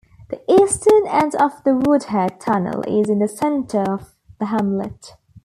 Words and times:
The 0.31 0.41
eastern 0.51 1.05
end 1.07 1.35
of 1.35 1.63
the 1.63 1.75
Woodhead 1.75 2.39
Tunnel 2.39 2.81
is 2.87 3.07
in 3.07 3.19
the 3.19 3.27
centre 3.27 3.81
of 3.83 4.15
the 4.39 4.45
hamlet. 4.47 5.13